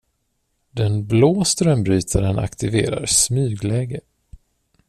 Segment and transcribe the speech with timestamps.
[0.71, 4.01] Den blå strömbrytaren aktiverar smygläge.